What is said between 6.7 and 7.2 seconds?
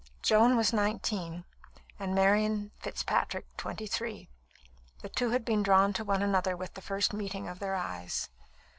the first